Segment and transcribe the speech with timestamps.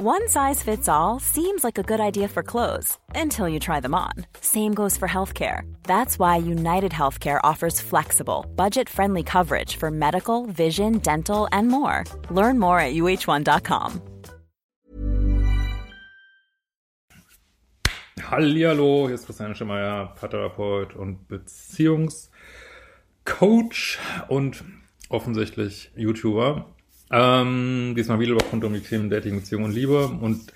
[0.00, 3.96] One size fits all seems like a good idea for clothes until you try them
[3.96, 4.12] on.
[4.40, 5.62] Same goes for healthcare.
[5.82, 12.04] That's why United Healthcare offers flexible, budget friendly coverage for medical, vision, dental, and more.
[12.30, 14.00] Learn more at uh1.com.
[18.20, 24.62] Hallihallo, hier ist Christian Schemeier, Paartherapeut und Beziehungscoach und
[25.08, 26.66] offensichtlich YouTuber.
[27.10, 30.06] Ähm, diesmal wieder rund um die Themen Dating, Beziehung und Liebe.
[30.08, 30.52] Und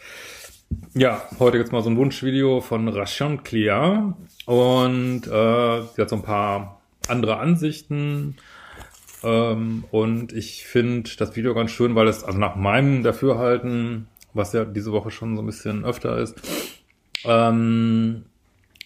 [0.95, 4.16] ja, heute gibt's mal so ein Wunschvideo von Ration Clear.
[4.47, 8.37] Und äh, sie hat so ein paar andere Ansichten.
[9.23, 14.53] Ähm, und ich finde das Video ganz schön, weil es, also nach meinem Dafürhalten, was
[14.53, 16.41] ja diese Woche schon so ein bisschen öfter ist,
[17.25, 18.25] ähm,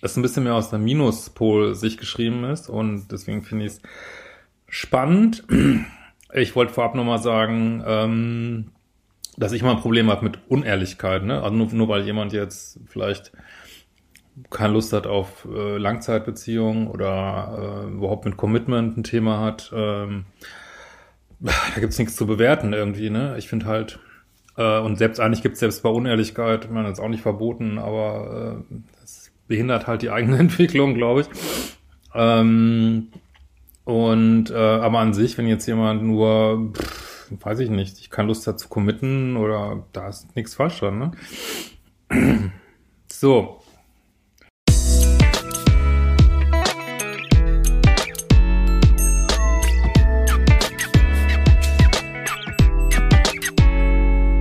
[0.02, 2.68] es ein bisschen mehr aus der Minuspol-Sicht geschrieben ist.
[2.68, 3.80] Und deswegen finde ich es
[4.68, 5.44] spannend.
[6.36, 8.66] Ich wollte vorab nochmal sagen, ähm,
[9.38, 11.24] dass ich mal ein Problem habe mit Unehrlichkeit.
[11.24, 11.42] Ne?
[11.42, 13.32] Also nur, nur weil jemand jetzt vielleicht
[14.50, 20.26] keine Lust hat auf äh, Langzeitbeziehungen oder äh, überhaupt mit Commitment ein Thema hat, ähm,
[21.40, 23.08] da gibt's nichts zu bewerten irgendwie.
[23.08, 23.36] Ne?
[23.38, 23.98] Ich finde halt,
[24.58, 27.78] äh, und selbst eigentlich gibt's selbst bei Unehrlichkeit, ich meine, das ist auch nicht verboten,
[27.78, 31.28] aber äh, das behindert halt die eigene Entwicklung, glaube ich.
[32.14, 33.08] Ähm,
[33.86, 38.26] und äh, aber an sich, wenn jetzt jemand nur, pff, weiß ich nicht, ich keine
[38.26, 42.50] Lust hat zu committen oder da ist nichts falsch dran, ne?
[43.06, 43.62] so.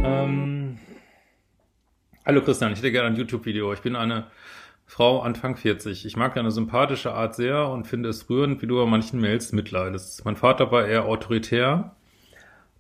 [0.03, 0.79] Ähm,
[2.25, 3.73] Hallo Christian, ich hätte gerne ein YouTube-Video.
[3.73, 4.25] Ich bin eine
[4.85, 6.05] Frau Anfang 40.
[6.05, 9.51] Ich mag deine sympathische Art sehr und finde es rührend, wie du bei manchen Mails
[9.51, 10.23] mitleidest.
[10.25, 11.95] Mein Vater war eher autoritär.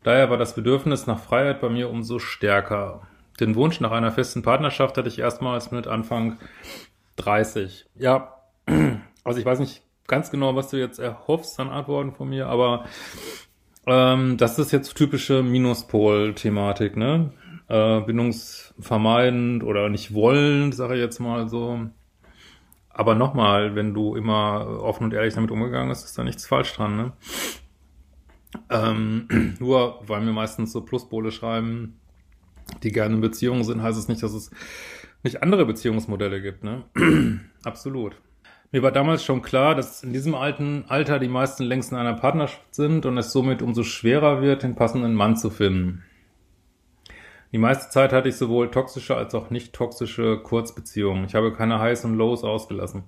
[0.03, 3.07] Daher war das Bedürfnis nach Freiheit bei mir umso stärker.
[3.39, 6.37] Den Wunsch nach einer festen Partnerschaft hatte ich erstmals mit Anfang
[7.17, 7.85] 30.
[7.95, 8.35] Ja,
[9.23, 12.85] also ich weiß nicht ganz genau, was du jetzt erhoffst an Antworten von mir, aber
[13.87, 17.31] ähm, das ist jetzt typische Minuspol-Thematik, ne?
[17.67, 21.89] Äh, bindungsvermeidend oder nicht wollend, sage ich jetzt mal so.
[22.89, 26.73] Aber nochmal, wenn du immer offen und ehrlich damit umgegangen bist, ist da nichts falsch
[26.73, 27.13] dran, ne?
[28.69, 31.99] Ähm, nur weil mir meistens so Pluspole schreiben,
[32.83, 34.51] die gerne in Beziehungen sind, heißt es nicht, dass es
[35.23, 36.83] nicht andere Beziehungsmodelle gibt, ne?
[37.63, 38.15] Absolut.
[38.71, 42.13] Mir war damals schon klar, dass in diesem alten Alter die meisten längst in einer
[42.13, 46.03] Partnerschaft sind und es somit umso schwerer wird, den passenden Mann zu finden.
[47.51, 51.25] Die meiste Zeit hatte ich sowohl toxische als auch nicht toxische Kurzbeziehungen.
[51.25, 53.03] Ich habe keine Highs und Lows ausgelassen.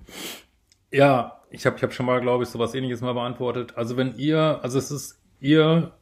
[0.90, 3.76] Ja, ich habe ich hab schon mal, glaube ich, sowas ähnliches mal beantwortet.
[3.76, 5.92] Also wenn ihr, also es ist, ihr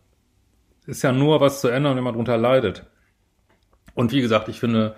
[0.87, 2.87] ist ja nur was zu ändern, wenn man drunter leidet.
[3.95, 4.95] Und wie gesagt, ich finde,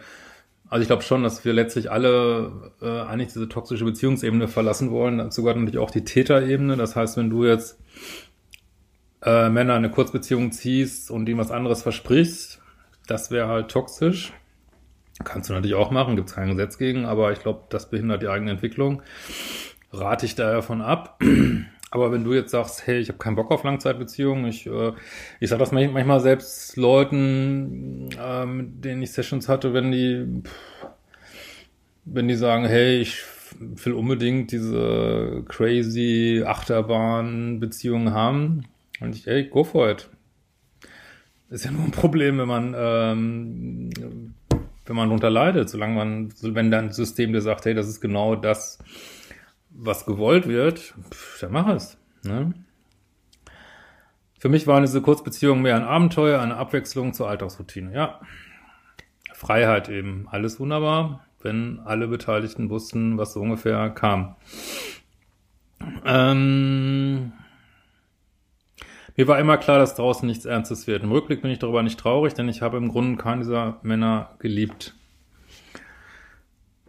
[0.68, 5.18] also ich glaube schon, dass wir letztlich alle äh, eigentlich diese toxische Beziehungsebene verlassen wollen.
[5.18, 6.76] Dazu gehört natürlich auch die Täterebene.
[6.76, 7.78] Das heißt, wenn du jetzt
[9.22, 12.57] äh, Männer eine Kurzbeziehung ziehst und ihnen was anderes versprichst,
[13.08, 14.32] das wäre halt toxisch.
[15.24, 18.22] Kannst du natürlich auch machen, gibt es kein Gesetz gegen, aber ich glaube, das behindert
[18.22, 19.02] die eigene Entwicklung.
[19.92, 21.20] Rate ich daher von ab.
[21.90, 24.92] Aber wenn du jetzt sagst, hey, ich habe keinen Bock auf Langzeitbeziehungen, ich, äh,
[25.40, 30.42] ich sage das manchmal selbst Leuten, äh, mit denen ich Sessions hatte, wenn die,
[32.04, 33.22] wenn die sagen, hey, ich
[33.58, 38.64] will unbedingt diese crazy Achterbahn-Beziehungen haben,
[39.00, 40.10] und ich, hey, go for it.
[41.50, 43.90] Ist ja nur ein Problem, wenn man, ähm,
[44.86, 48.00] wenn man darunter leidet, solange man, wenn dann ein System dir sagt, hey, das ist
[48.00, 48.78] genau das,
[49.70, 51.96] was gewollt wird, pff, dann mach es.
[52.22, 52.52] Ne?
[54.38, 57.94] Für mich waren diese Kurzbeziehungen mehr ein Abenteuer, eine Abwechslung zur Alltagsroutine.
[57.94, 58.20] Ja,
[59.32, 64.36] Freiheit eben, alles wunderbar, wenn alle Beteiligten wussten, was so ungefähr kam.
[66.04, 67.32] Ähm,
[69.18, 71.02] mir war immer klar, dass draußen nichts Ernstes wird.
[71.02, 74.36] Im Rückblick bin ich darüber nicht traurig, denn ich habe im Grunde keinen dieser Männer
[74.38, 74.94] geliebt.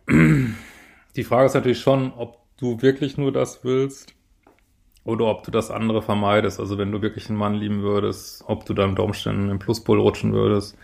[0.08, 4.14] Die Frage ist natürlich schon, ob du wirklich nur das willst
[5.04, 6.60] oder ob du das andere vermeidest.
[6.60, 10.00] Also wenn du wirklich einen Mann lieben würdest, ob du dann unter Umständen im Pluspol
[10.00, 10.78] rutschen würdest,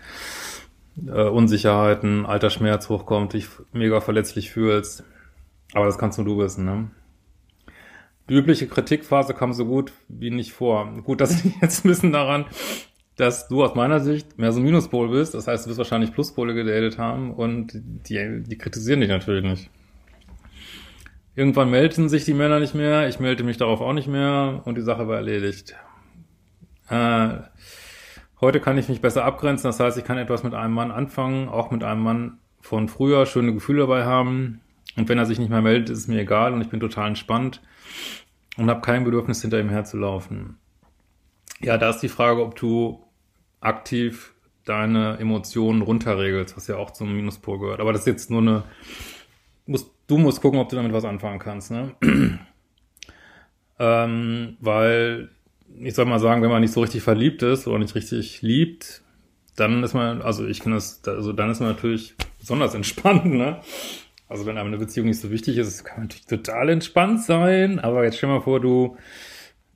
[1.06, 5.04] äh, Unsicherheiten, Altersschmerz hochkommt, dich mega verletzlich fühlst.
[5.74, 6.90] Aber das kannst nur du wissen, ne?
[8.28, 10.92] Die übliche Kritikphase kam so gut wie nicht vor.
[11.04, 12.46] Gut, das liegt jetzt ein bisschen daran,
[13.16, 15.34] dass du aus meiner Sicht mehr so Minuspol bist.
[15.34, 19.70] Das heißt, du wirst wahrscheinlich Pluspole gedatet haben und die, die kritisieren dich natürlich nicht.
[21.34, 24.76] Irgendwann melden sich die Männer nicht mehr, ich melde mich darauf auch nicht mehr und
[24.76, 25.74] die Sache war erledigt.
[26.88, 27.40] Äh,
[28.38, 31.48] Heute kann ich mich besser abgrenzen, das heißt, ich kann etwas mit einem Mann anfangen,
[31.48, 34.60] auch mit einem Mann von früher, schöne Gefühle dabei haben.
[34.94, 37.08] Und wenn er sich nicht mehr meldet, ist es mir egal und ich bin total
[37.08, 37.62] entspannt
[38.56, 40.58] und habe kein Bedürfnis, hinter ihm herzulaufen.
[41.60, 43.02] Ja, da ist die Frage, ob du
[43.60, 44.34] aktiv
[44.64, 47.80] deine Emotionen runterregelst, was ja auch zum Minuspol gehört.
[47.80, 48.64] Aber das ist jetzt nur eine,
[49.64, 51.94] musst, du musst gucken, ob du damit was anfangen kannst, ne?
[53.78, 55.30] ähm, weil,
[55.78, 59.02] ich soll mal sagen, wenn man nicht so richtig verliebt ist oder nicht richtig liebt,
[59.54, 63.60] dann ist man, also ich kann das, also dann ist man natürlich besonders entspannt, ne?
[64.28, 67.78] Also wenn einem eine Beziehung nicht so wichtig ist, kann man natürlich total entspannt sein,
[67.78, 68.96] aber jetzt stell mal vor, du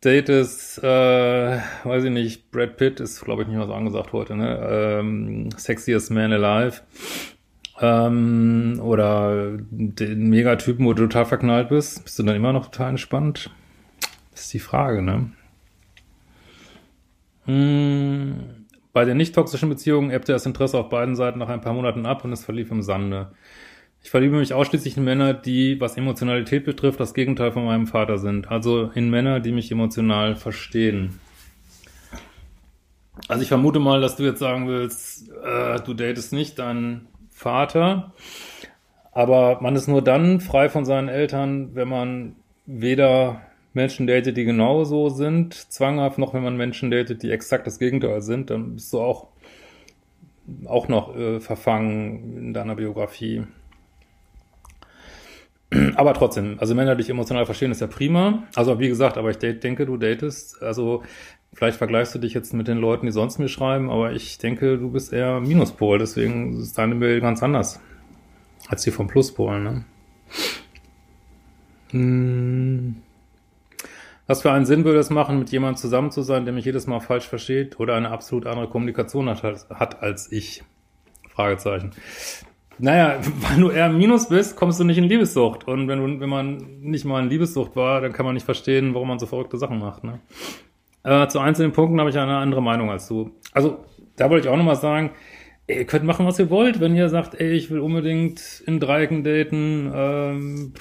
[0.00, 4.34] datest, äh, weiß ich nicht, Brad Pitt ist, glaube ich, nicht mehr so angesagt heute,
[4.34, 4.58] ne?
[5.00, 6.80] Ähm, sexiest Man Alive.
[7.80, 12.90] Ähm, oder den Megatypen, wo du total verknallt bist, bist du dann immer noch total
[12.90, 13.50] entspannt?
[14.32, 15.30] Das ist die Frage, ne?
[17.44, 21.72] Hm, bei den nicht toxischen Beziehungen ebbte das Interesse auf beiden Seiten nach ein paar
[21.72, 23.32] Monaten ab und es verlief im Sande.
[24.02, 28.18] Ich verliebe mich ausschließlich in Männer, die, was Emotionalität betrifft, das Gegenteil von meinem Vater
[28.18, 28.50] sind.
[28.50, 31.20] Also in Männer, die mich emotional verstehen.
[33.28, 38.12] Also ich vermute mal, dass du jetzt sagen willst, äh, du datest nicht deinen Vater,
[39.12, 42.36] aber man ist nur dann frei von seinen Eltern, wenn man
[42.66, 43.42] weder
[43.72, 48.22] Menschen datet, die genauso sind, zwanghaft, noch wenn man Menschen datet, die exakt das Gegenteil
[48.22, 49.28] sind, dann bist du auch,
[50.66, 53.44] auch noch äh, verfangen in deiner Biografie.
[55.94, 58.42] Aber trotzdem, also Männer dich emotional verstehen, ist ja prima.
[58.54, 61.02] Also wie gesagt, aber ich denke, du datest, also
[61.54, 64.78] vielleicht vergleichst du dich jetzt mit den Leuten, die sonst mir schreiben, aber ich denke,
[64.78, 67.80] du bist eher Minuspol, deswegen ist deine Mail ganz anders
[68.68, 69.84] als die vom Pluspol, ne?
[71.90, 72.96] Hm.
[74.26, 76.86] Was für einen Sinn würde es machen, mit jemandem zusammen zu sein, der mich jedes
[76.86, 80.62] Mal falsch versteht oder eine absolut andere Kommunikation hat, hat als ich?
[81.28, 81.90] Fragezeichen.
[82.80, 85.66] Naja, weil du eher im Minus bist, kommst du nicht in Liebessucht.
[85.68, 88.94] Und wenn du, wenn man nicht mal in Liebessucht war, dann kann man nicht verstehen,
[88.94, 90.04] warum man so verrückte Sachen macht.
[90.04, 90.20] Ne?
[91.02, 93.30] Äh, zu einzelnen Punkten habe ich eine andere Meinung als du.
[93.52, 93.84] Also,
[94.16, 95.10] da wollte ich auch nochmal sagen,
[95.66, 99.24] ihr könnt machen, was ihr wollt, wenn ihr sagt, ey, ich will unbedingt in Dreiecken
[99.24, 100.74] daten, ähm,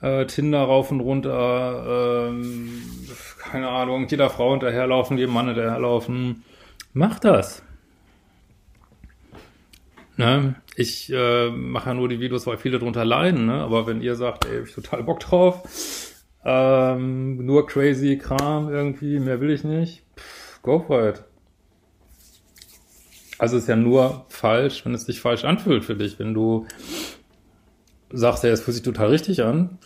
[0.00, 2.82] äh, Tinder rauf und runter, ähm,
[3.38, 6.44] keine Ahnung, jeder Frau hinterherlaufen, jedem Mann hinterherlaufen.
[6.92, 7.62] Macht das.
[10.16, 10.54] Ne?
[10.76, 13.54] Ich äh, mache ja nur die Videos, weil viele darunter leiden, ne?
[13.54, 15.62] aber wenn ihr sagt, ey, hab ich total Bock drauf,
[16.44, 21.24] ähm, nur crazy Kram irgendwie, mehr will ich nicht, Pff, go for it.
[23.38, 26.18] Also ist ja nur falsch, wenn es sich falsch anfühlt für dich.
[26.18, 26.66] Wenn du
[28.10, 29.78] sagst, ja, es fühlt sich total richtig an,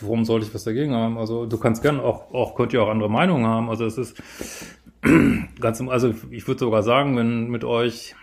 [0.00, 1.18] warum sollte ich was dagegen haben?
[1.18, 3.68] Also du kannst gern auch, auch könnt ihr auch andere Meinungen haben.
[3.70, 4.22] Also es ist
[5.60, 8.14] ganz, also ich würde sogar sagen, wenn mit euch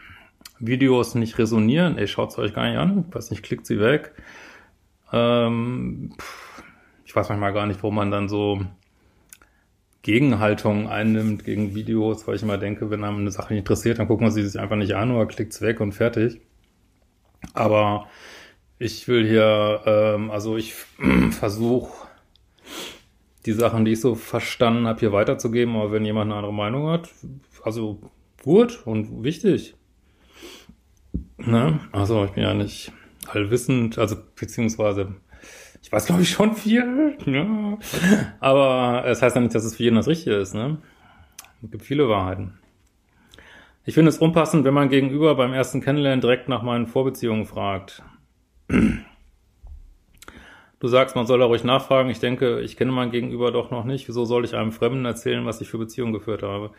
[0.66, 4.14] Videos nicht resonieren, ey, schaut es euch gar nicht an, weiß nicht, klickt sie weg.
[5.12, 6.14] Ähm,
[7.06, 8.62] ich weiß manchmal gar nicht, wo man dann so
[10.02, 14.08] Gegenhaltung einnimmt gegen Videos, weil ich immer denke, wenn einem eine Sache nicht interessiert, dann
[14.08, 16.42] guckt man sie sich einfach nicht an oder klickt's weg und fertig.
[17.54, 18.08] Aber
[18.80, 20.74] ich will hier, ähm, also ich
[21.32, 22.08] versuche
[23.46, 26.90] die Sachen, die ich so verstanden habe, hier weiterzugeben, aber wenn jemand eine andere Meinung
[26.90, 27.10] hat,
[27.64, 28.00] also
[28.44, 29.76] gut und wichtig,
[31.38, 31.80] Ne?
[31.92, 32.92] Also ich bin ja nicht
[33.28, 35.16] allwissend, also beziehungsweise
[35.82, 37.78] ich weiß glaube ich schon viel, ja.
[38.40, 40.54] aber es heißt ja nicht, dass es für jeden das Richtige ist.
[40.54, 40.78] Ne?
[41.62, 42.60] Es gibt viele Wahrheiten.
[43.86, 48.02] Ich finde es unpassend, wenn man gegenüber beim ersten Kennenlernen direkt nach meinen Vorbeziehungen fragt.
[50.84, 52.10] Du sagst, man soll da ruhig nachfragen.
[52.10, 54.10] Ich denke, ich kenne mein Gegenüber doch noch nicht.
[54.10, 56.72] Wieso soll ich einem Fremden erzählen, was ich für Beziehungen geführt habe?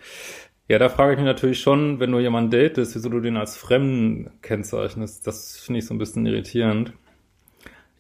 [0.69, 3.57] Ja, da frage ich mich natürlich schon, wenn du jemanden datest, wieso du den als
[3.57, 5.27] Fremden kennzeichnest.
[5.27, 6.93] Das finde ich so ein bisschen irritierend.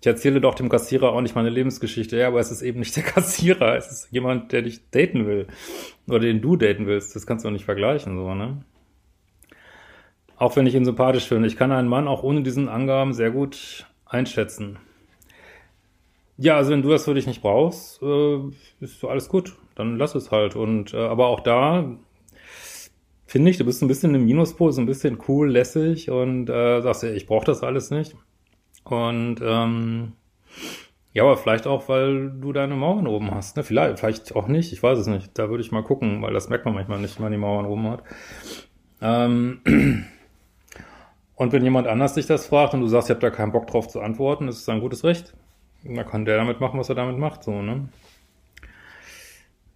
[0.03, 2.19] Ich erzähle doch dem Kassierer auch nicht meine Lebensgeschichte.
[2.19, 3.75] Ja, aber es ist eben nicht der Kassierer.
[3.75, 5.47] Es ist jemand, der dich daten will.
[6.07, 7.17] Oder den du daten willst.
[7.17, 8.63] Das kannst du auch nicht vergleichen, so, ne?
[10.37, 11.49] Auch wenn ich ihn sympathisch finde.
[11.49, 14.77] Ich kann einen Mann auch ohne diesen Angaben sehr gut einschätzen.
[16.37, 18.38] Ja, also wenn du das für dich nicht brauchst, äh,
[18.81, 19.57] ist so alles gut.
[19.76, 20.57] Dann lass es halt.
[20.57, 21.97] Und äh, aber auch da
[23.26, 26.81] finde ich, du bist ein bisschen im Minuspol, so ein bisschen cool, lässig und äh,
[26.83, 28.17] sagst ich brauche das alles nicht.
[28.85, 30.12] Und ähm,
[31.12, 33.57] ja, aber vielleicht auch, weil du deine Mauern oben hast.
[33.57, 33.62] Ne?
[33.62, 35.38] Vielleicht, vielleicht auch nicht, ich weiß es nicht.
[35.38, 37.67] Da würde ich mal gucken, weil das merkt man manchmal nicht, wenn man die Mauern
[37.67, 38.03] oben hat.
[39.00, 39.61] Ähm,
[41.37, 43.67] und wenn jemand anders dich das fragt und du sagst, ich habe da keinen Bock
[43.69, 45.35] drauf zu antworten, ist es ein gutes Recht.
[45.85, 47.88] Da kann der damit machen, was er damit macht, so, ne?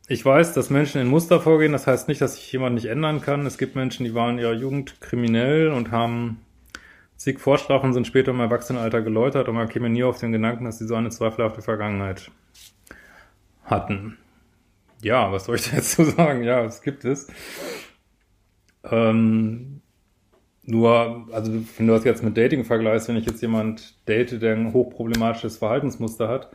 [0.08, 1.72] ich weiß, dass Menschen in Muster vorgehen.
[1.72, 3.46] Das heißt nicht, dass sich jemand nicht ändern kann.
[3.46, 6.40] Es gibt Menschen, die waren in ihrer Jugend kriminell und haben
[7.16, 10.78] zig Vorstrafen, sind später im Erwachsenenalter geläutert und man käme nie auf den Gedanken, dass
[10.78, 12.30] sie so eine zweifelhafte Vergangenheit
[13.64, 14.16] hatten.
[15.02, 16.42] Ja, was soll ich dazu sagen?
[16.42, 17.28] Ja, es gibt es.
[18.84, 19.82] Ähm,
[20.68, 24.54] nur, also wenn du das jetzt mit Dating vergleichst, wenn ich jetzt jemand date, der
[24.54, 26.50] ein hochproblematisches Verhaltensmuster hat,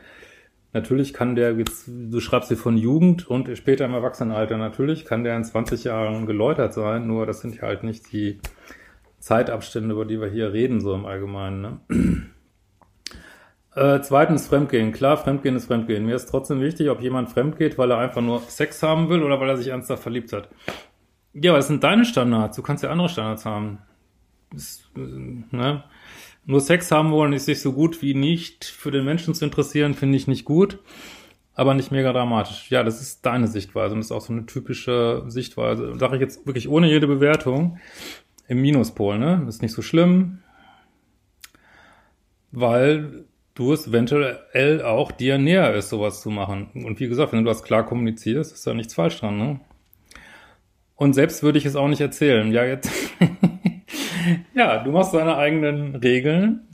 [0.73, 5.23] Natürlich kann der, jetzt, du schreibst dir von Jugend und später im Erwachsenenalter, natürlich kann
[5.23, 8.39] der in 20 Jahren geläutert sein, nur das sind ja halt nicht die
[9.19, 11.61] Zeitabstände, über die wir hier reden, so im Allgemeinen.
[11.61, 11.79] Ne?
[13.75, 14.91] Äh, zweitens Fremdgehen.
[14.91, 16.05] Klar, Fremdgehen ist Fremdgehen.
[16.05, 19.39] Mir ist trotzdem wichtig, ob jemand fremdgeht, weil er einfach nur Sex haben will oder
[19.39, 20.49] weil er sich ernsthaft verliebt hat.
[21.33, 22.55] Ja, aber das sind deine Standards.
[22.55, 23.79] Du kannst ja andere Standards haben.
[24.95, 25.83] Ne?
[26.45, 29.93] Nur Sex haben wollen ist sich so gut wie nicht für den Menschen zu interessieren,
[29.93, 30.79] finde ich nicht gut,
[31.53, 32.69] aber nicht mega dramatisch.
[32.69, 35.97] Ja, das ist deine Sichtweise und das ist auch so eine typische Sichtweise.
[35.97, 37.79] Sage ich jetzt wirklich ohne jede Bewertung
[38.47, 39.45] im Minuspol, ne?
[39.47, 40.39] Ist nicht so schlimm,
[42.51, 46.69] weil du es eventuell auch dir näher ist, sowas zu machen.
[46.73, 49.59] Und wie gesagt, wenn du das klar kommunizierst, ist da nichts falsch dran, ne?
[50.95, 52.51] Und selbst würde ich es auch nicht erzählen.
[52.51, 52.89] Ja, jetzt
[54.53, 56.67] ja, du machst deine eigenen Regeln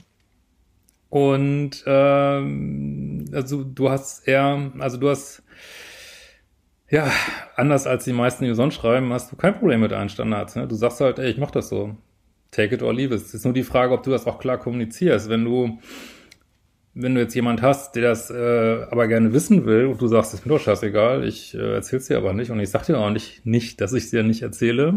[1.08, 5.42] und ähm, also du hast eher, also du hast
[6.90, 7.10] ja,
[7.54, 10.56] anders als die meisten, die sonst schreiben, hast du kein Problem mit deinen Standards.
[10.56, 10.66] Ne?
[10.66, 11.96] Du sagst halt, ey, ich mach das so.
[12.50, 13.20] Take it or leave it.
[13.20, 15.28] Es ist nur die Frage, ob du das auch klar kommunizierst.
[15.28, 15.78] Wenn du,
[16.94, 20.34] wenn du jetzt jemand hast, der das äh, aber gerne wissen will und du sagst,
[20.34, 23.10] ist mir doch scheißegal, ich äh, erzähl's dir aber nicht und ich sag dir auch
[23.10, 24.94] nicht, nicht dass ich dir nicht erzähle,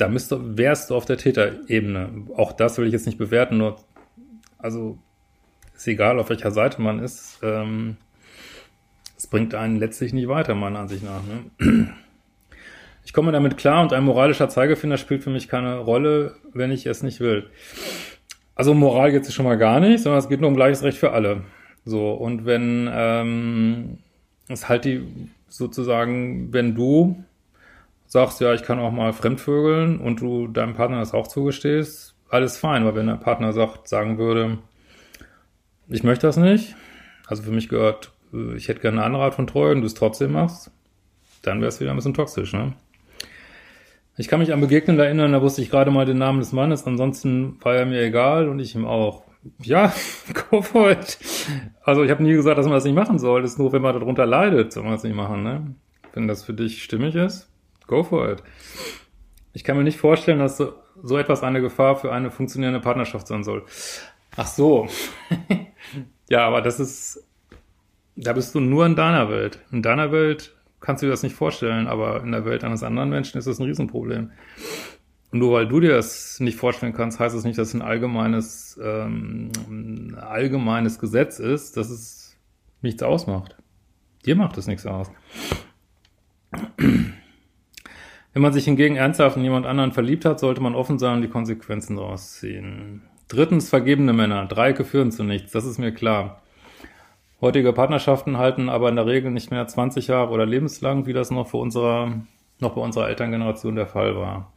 [0.00, 2.26] da müsste, wärst du auf der Täterebene.
[2.36, 3.76] Auch das will ich jetzt nicht bewerten, nur,
[4.58, 4.98] also,
[5.74, 7.96] ist egal, auf welcher Seite man ist, ähm,
[9.16, 11.22] es bringt einen letztlich nicht weiter, meiner Ansicht nach.
[11.22, 11.94] Ne?
[13.04, 16.86] Ich komme damit klar und ein moralischer Zeigefinder spielt für mich keine Rolle, wenn ich
[16.86, 17.50] es nicht will.
[18.54, 20.98] Also Moral geht es schon mal gar nicht, sondern es geht nur um gleiches Recht
[20.98, 21.42] für alle.
[21.84, 23.98] So, und wenn ähm,
[24.48, 25.02] es halt die
[25.48, 27.24] sozusagen, wenn du
[28.10, 32.58] sagst, ja, ich kann auch mal fremdvögeln und du deinem Partner das auch zugestehst, alles
[32.58, 32.82] fein.
[32.82, 34.58] Aber wenn der Partner sagt, sagen würde,
[35.88, 36.74] ich möchte das nicht,
[37.28, 39.86] also für mich gehört, äh, ich hätte gerne eine andere Art von Treue und du
[39.86, 40.72] es trotzdem machst,
[41.42, 42.74] dann wäre es wieder ein bisschen toxisch, ne?
[44.16, 46.86] Ich kann mich an Begegnen erinnern, da wusste ich gerade mal den Namen des Mannes,
[46.86, 49.22] ansonsten war er mir egal und ich ihm auch.
[49.62, 49.94] Ja,
[50.52, 51.18] it.
[51.84, 53.40] Also ich habe nie gesagt, dass man das nicht machen soll.
[53.40, 55.74] Das ist nur, wenn man darunter leidet, soll man es nicht machen, ne?
[56.12, 57.49] Wenn das für dich stimmig ist,
[57.90, 58.42] Go for it.
[59.52, 63.26] Ich kann mir nicht vorstellen, dass so, so etwas eine Gefahr für eine funktionierende Partnerschaft
[63.26, 63.64] sein soll.
[64.36, 64.88] Ach so.
[66.30, 67.26] ja, aber das ist,
[68.14, 69.58] da bist du nur in deiner Welt.
[69.72, 73.10] In deiner Welt kannst du dir das nicht vorstellen, aber in der Welt eines anderen
[73.10, 74.30] Menschen ist das ein Riesenproblem.
[75.32, 77.74] Und nur weil du dir das nicht vorstellen kannst, heißt es das nicht, dass es
[77.74, 82.36] ein allgemeines, ähm, ein allgemeines Gesetz ist, dass es
[82.82, 83.56] nichts ausmacht.
[84.24, 85.10] Dir macht es nichts aus.
[88.32, 91.22] Wenn man sich hingegen ernsthaft in jemand anderen verliebt hat, sollte man offen sein und
[91.22, 93.02] die Konsequenzen daraus ziehen.
[93.26, 94.46] Drittens, vergebene Männer.
[94.46, 96.42] Dreiecke führen zu nichts, das ist mir klar.
[97.40, 101.30] Heutige Partnerschaften halten aber in der Regel nicht mehr 20 Jahre oder lebenslang, wie das
[101.30, 102.12] noch für unserer,
[102.60, 104.52] noch bei unserer Elterngeneration der Fall war.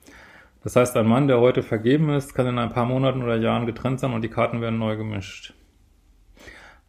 [0.63, 3.65] Das heißt, ein Mann, der heute vergeben ist, kann in ein paar Monaten oder Jahren
[3.65, 5.53] getrennt sein und die Karten werden neu gemischt.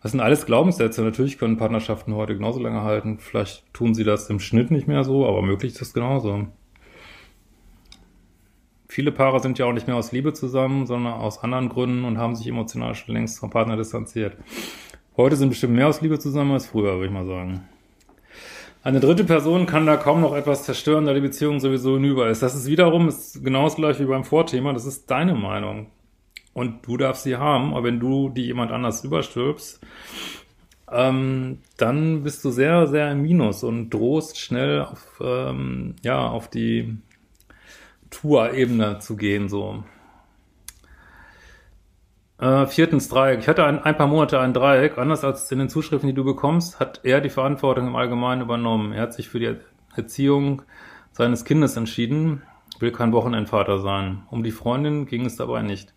[0.03, 1.03] Das sind alles Glaubenssätze.
[1.03, 3.19] Natürlich können Partnerschaften heute genauso lange halten.
[3.19, 6.49] Vielleicht tun sie das im Schnitt nicht mehr so, aber möglich ist das genauso.
[8.95, 12.17] Viele Paare sind ja auch nicht mehr aus Liebe zusammen, sondern aus anderen Gründen und
[12.17, 14.37] haben sich emotional schon längst vom Partner distanziert.
[15.17, 17.69] Heute sind bestimmt mehr aus Liebe zusammen als früher, würde ich mal sagen.
[18.85, 22.41] Eine dritte Person kann da kaum noch etwas zerstören, da die Beziehung sowieso hinüber ist.
[22.41, 24.73] Das ist wiederum ist genau das gleiche wie beim Vorthema.
[24.73, 25.89] Das ist deine Meinung.
[26.53, 29.81] Und du darfst sie haben, aber wenn du die jemand anders überstülpst,
[30.93, 36.49] ähm, dann bist du sehr, sehr im Minus und drohst schnell auf, ähm, ja, auf
[36.49, 36.97] die
[38.15, 39.85] Tour-Ebene zu gehen, so.
[42.39, 43.41] Äh, viertens Dreieck.
[43.41, 44.99] Ich hatte ein, ein, paar Monate ein Dreieck.
[44.99, 48.93] Anders als in den Zuschriften, die du bekommst, hat er die Verantwortung im Allgemeinen übernommen.
[48.93, 49.57] Er hat sich für die
[49.97, 50.63] Erziehung
[51.13, 52.43] seines Kindes entschieden,
[52.81, 54.23] will kein Wochenendvater sein.
[54.31, 55.95] Um die Freundin ging es dabei nicht.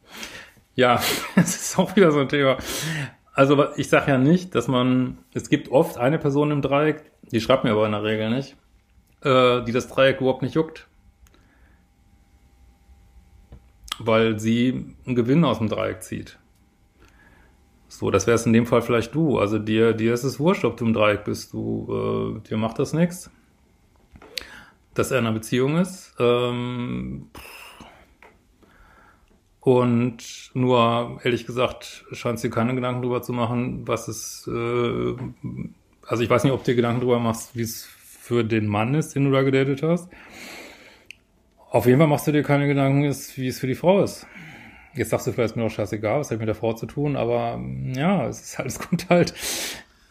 [0.76, 1.02] Ja,
[1.36, 2.58] es ist auch wieder so ein Thema.
[3.34, 7.42] Also ich sage ja nicht, dass man, es gibt oft eine Person im Dreieck, die
[7.42, 8.56] schreibt mir aber in der Regel nicht,
[9.22, 10.88] äh, die das Dreieck überhaupt nicht juckt.
[14.00, 16.38] Weil sie einen Gewinn aus dem Dreieck zieht.
[17.88, 19.39] So, das wär's in dem Fall vielleicht du.
[19.39, 21.54] Also dir, dir ist es wurscht, ob du im Dreieck bist.
[21.54, 23.32] Du, äh, dir macht das nichts.
[24.94, 26.13] Dass er in einer Beziehung ist.
[26.20, 27.27] Ähm,
[29.62, 35.16] und nur, ehrlich gesagt, scheint dir keine Gedanken drüber zu machen, was es, äh,
[36.06, 38.94] also ich weiß nicht, ob du dir Gedanken drüber machst, wie es für den Mann
[38.94, 40.10] ist, den du da gedatet hast.
[41.78, 44.26] Auf jeden Fall machst du dir keine Gedanken, wie es für die Frau ist.
[44.96, 47.16] Jetzt sagst du vielleicht, ist mir doch scheißegal, was hat mit der Frau zu tun,
[47.16, 47.62] aber
[47.94, 49.36] ja, es ist halt, es kommt halt,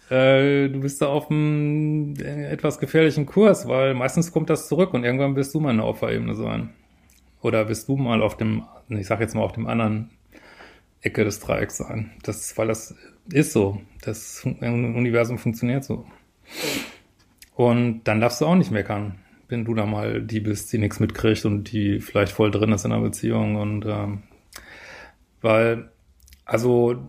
[0.08, 5.02] du bist da auf einem äh, etwas gefährlichen Kurs, weil meistens kommt das zurück und
[5.02, 6.68] irgendwann wirst du mal eine Opferebene sein.
[7.42, 10.10] Oder wirst du mal auf dem, ich sag jetzt mal auf dem anderen
[11.00, 12.12] Ecke des Dreiecks sein.
[12.22, 12.94] Das, weil das
[13.32, 13.80] ist so.
[14.02, 16.06] Das Universum funktioniert so.
[17.56, 21.00] Und dann darfst du auch nicht meckern, wenn du da mal die bist, die nichts
[21.00, 24.22] mitkriegt und die vielleicht voll drin ist in einer Beziehung und ähm,
[25.40, 25.90] weil,
[26.44, 27.08] also,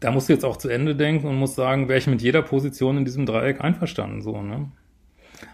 [0.00, 2.42] da musst du jetzt auch zu Ende denken und musst sagen, wäre ich mit jeder
[2.42, 4.70] Position in diesem Dreieck einverstanden, so, ne?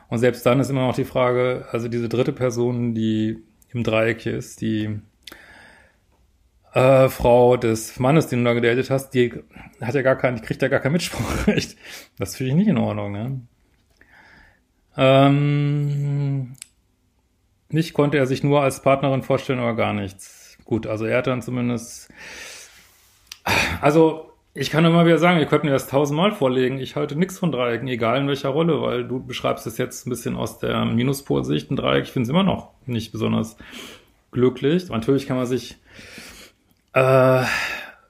[0.09, 3.39] Und selbst dann ist immer noch die Frage, also diese dritte Person, die
[3.71, 5.01] im Dreieck ist, die
[6.75, 9.33] äh, Frau des Mannes, den du da gedatet hast, die
[9.81, 11.77] hat ja gar kein, die kriegt ja gar kein Mitspracherecht.
[12.19, 13.41] Das finde ich nicht in Ordnung, ne?
[14.97, 16.55] Ähm,
[17.69, 20.59] nicht konnte er sich nur als Partnerin vorstellen oder gar nichts.
[20.65, 22.11] Gut, also er hat dann zumindest,
[23.81, 26.79] also ich kann immer wieder sagen, ihr könnt mir das tausendmal vorlegen.
[26.79, 30.11] Ich halte nichts von Dreiecken, egal in welcher Rolle, weil du beschreibst es jetzt ein
[30.11, 32.05] bisschen aus der Minuspolsicht, ein Dreieck.
[32.05, 33.57] Ich finde es immer noch nicht besonders
[34.31, 34.91] glücklich.
[34.91, 35.77] Natürlich kann man sich,
[36.93, 37.47] äh, also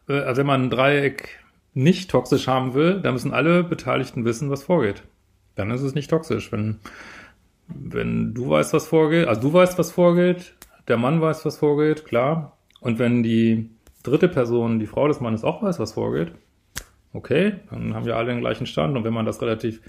[0.09, 1.39] wenn man ein Dreieck
[1.75, 5.05] nicht toxisch haben will, dann müssen alle Beteiligten wissen, was vorgeht.
[5.55, 6.53] Dann ist es nicht toxisch.
[6.53, 6.79] Wenn,
[7.69, 10.55] wenn du weißt, was vorgeht, also du weißt, was vorgeht,
[10.89, 12.57] der Mann weiß, was vorgeht, klar.
[12.81, 13.71] Und wenn die
[14.03, 16.33] dritte Person, die Frau des Mannes auch weiß, was vorgeht,
[17.13, 18.97] okay, dann haben wir alle den gleichen Stand.
[18.97, 19.81] Und wenn man das relativ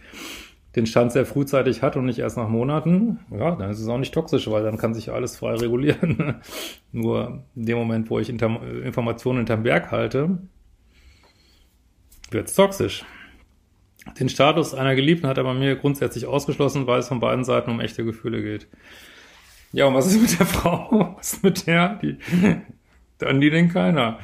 [0.76, 4.00] den Stand sehr frühzeitig hat und nicht erst nach Monaten, ja, dann ist es auch
[4.00, 6.42] nicht toxisch, weil dann kann sich alles frei regulieren.
[6.92, 10.40] Nur in dem Moment, wo ich Informationen hinterm Berg halte,
[12.32, 13.06] wird es toxisch.
[14.20, 17.72] Den Status einer Geliebten hat er bei mir grundsätzlich ausgeschlossen, weil es von beiden Seiten
[17.72, 18.68] um echte Gefühle geht.
[19.72, 21.16] Ja, und was ist mit der Frau?
[21.18, 22.00] Was ist mit der?
[22.02, 22.18] Die,
[23.18, 24.20] dann die denn keiner.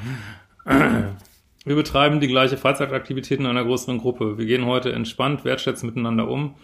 [1.65, 4.37] Wir betreiben die gleiche Freizeitaktivitäten in einer größeren Gruppe.
[4.37, 6.55] Wir gehen heute entspannt, wertschätzend miteinander um.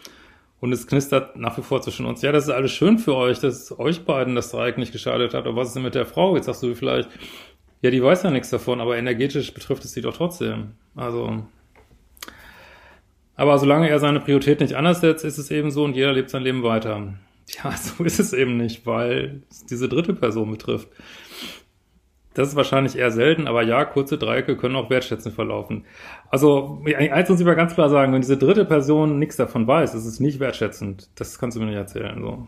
[0.61, 2.21] Und es knistert nach wie vor zwischen uns.
[2.21, 5.45] Ja, das ist alles schön für euch, dass euch beiden das Dreieck nicht geschadet hat.
[5.45, 6.35] Aber was ist denn mit der Frau?
[6.35, 7.09] Jetzt sagst du vielleicht,
[7.81, 10.71] ja, die weiß ja nichts davon, aber energetisch betrifft es sie doch trotzdem.
[10.95, 11.45] Also,
[13.35, 16.29] aber solange er seine Priorität nicht anders setzt, ist es eben so und jeder lebt
[16.29, 17.13] sein Leben weiter.
[17.47, 20.87] Ja, so ist es eben nicht, weil es diese dritte Person betrifft.
[22.33, 25.85] Das ist wahrscheinlich eher selten, aber ja, kurze Dreiecke können auch wertschätzend verlaufen.
[26.29, 29.95] Also, eins muss ich mal ganz klar sagen, wenn diese dritte Person nichts davon weiß,
[29.95, 31.09] ist es nicht wertschätzend.
[31.15, 32.47] Das kannst du mir nicht erzählen, so.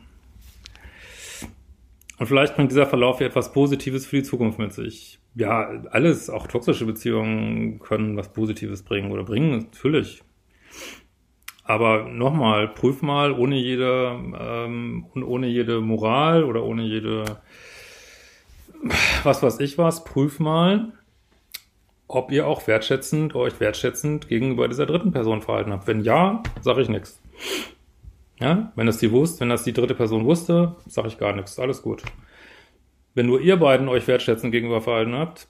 [2.19, 5.19] Und vielleicht bringt dieser Verlauf hier etwas Positives für die Zukunft mit sich.
[5.36, 10.21] Ja, alles, auch toxische Beziehungen können was Positives bringen oder bringen, natürlich.
[11.63, 17.25] Aber nochmal, prüf mal ohne jede, ähm, ohne jede Moral oder ohne jede,
[19.23, 20.93] was weiß ich was, prüf mal,
[22.08, 25.88] ob ihr auch wertschätzend, euch wertschätzend gegenüber dieser dritten Person verhalten habt.
[25.88, 27.21] Wenn ja, sage ich nichts.
[28.39, 31.60] Ja, wenn das die wusste, wenn das die dritte Person wusste, sage ich gar nichts.
[31.60, 32.03] Alles gut.
[33.13, 35.47] Wenn nur ihr beiden euch wertschätzend gegenüber verhalten habt,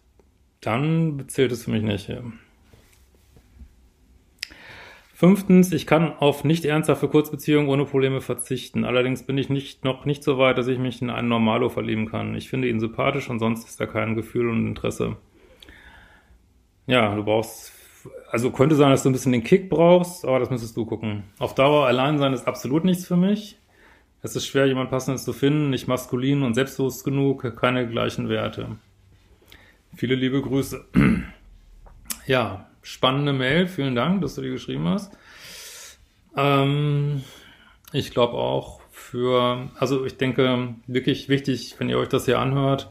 [0.61, 2.11] dann zählt es für mich nicht.
[5.17, 8.85] Fünftens, ich kann auf nicht ernsthafte Kurzbeziehungen ohne Probleme verzichten.
[8.85, 12.07] Allerdings bin ich nicht, noch nicht so weit, dass ich mich in einen Normalo verlieben
[12.07, 12.35] kann.
[12.35, 15.17] Ich finde ihn sympathisch und sonst ist da kein Gefühl und Interesse.
[16.85, 17.73] Ja, du brauchst,
[18.29, 21.23] also könnte sein, dass du ein bisschen den Kick brauchst, aber das müsstest du gucken.
[21.39, 23.57] Auf Dauer allein sein ist absolut nichts für mich.
[24.21, 28.77] Es ist schwer, jemand Passendes zu finden, nicht maskulin und selbstbewusst genug, keine gleichen Werte.
[29.95, 30.85] Viele liebe Grüße.
[32.27, 33.67] ja, spannende Mail.
[33.67, 35.11] Vielen Dank, dass du die geschrieben hast.
[36.37, 37.23] Ähm,
[37.91, 42.89] ich glaube auch für, also ich denke, wirklich wichtig, wenn ihr euch das hier anhört,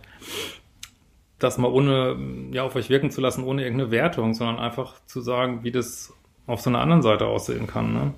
[1.39, 2.17] das mal ohne,
[2.53, 6.13] ja, auf euch wirken zu lassen, ohne irgendeine Wertung, sondern einfach zu sagen, wie das
[6.47, 7.93] auf so einer anderen Seite aussehen kann.
[7.93, 8.15] Ne?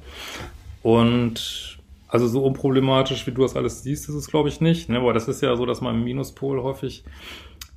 [0.83, 4.88] Und also so unproblematisch, wie du das alles siehst, ist es, glaube ich, nicht.
[4.88, 4.99] Ne?
[4.99, 7.05] Aber das ist ja so, dass man im Minuspol häufig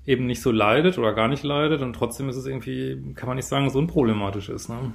[0.06, 3.36] eben nicht so leidet oder gar nicht leidet und trotzdem ist es irgendwie, kann man
[3.36, 4.70] nicht sagen, so unproblematisch ist.
[4.70, 4.94] Ne?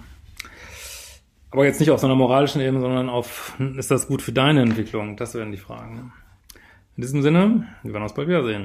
[1.51, 4.63] Aber jetzt nicht auf so einer moralischen Ebene, sondern auf, ist das gut für deine
[4.63, 5.17] Entwicklung?
[5.17, 6.13] Das wären die Fragen.
[6.97, 8.65] In diesem Sinne, wir werden uns bald wiedersehen.